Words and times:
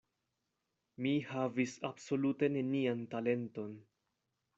Mi 1.05 1.11
havis 1.33 1.75
absolute 1.89 2.49
nenian 2.55 3.05
talenton. 3.13 3.77